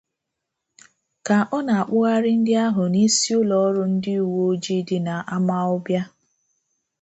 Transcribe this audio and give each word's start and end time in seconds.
Ka 1.27 1.37
ọ 1.55 1.57
na-akpụgharị 1.67 2.31
ndị 2.39 2.53
ahụ 2.65 2.83
n'isi 2.93 3.31
ụlọ 3.39 3.55
ọrụ 3.67 3.83
ndị 3.93 4.13
uwe 4.27 4.41
ojii 4.53 4.81
dị 4.87 4.97
n'Amawbịa 5.05 6.01